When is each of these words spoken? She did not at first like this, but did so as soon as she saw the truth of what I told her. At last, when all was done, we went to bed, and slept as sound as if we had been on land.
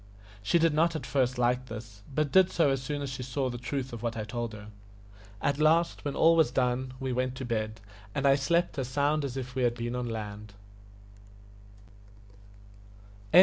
She 0.41 0.57
did 0.57 0.73
not 0.73 0.95
at 0.95 1.05
first 1.05 1.37
like 1.37 1.67
this, 1.67 2.01
but 2.15 2.31
did 2.31 2.49
so 2.49 2.71
as 2.71 2.81
soon 2.81 3.03
as 3.03 3.09
she 3.11 3.21
saw 3.21 3.51
the 3.51 3.59
truth 3.59 3.93
of 3.93 4.01
what 4.01 4.17
I 4.17 4.23
told 4.23 4.51
her. 4.53 4.69
At 5.43 5.59
last, 5.59 6.03
when 6.03 6.15
all 6.15 6.35
was 6.35 6.49
done, 6.49 6.95
we 6.99 7.13
went 7.13 7.35
to 7.35 7.45
bed, 7.45 7.79
and 8.15 8.25
slept 8.39 8.79
as 8.79 8.87
sound 8.87 9.23
as 9.23 9.37
if 9.37 9.53
we 9.53 9.61
had 9.61 9.75
been 9.75 9.95
on 9.95 10.07
land. 10.09 10.55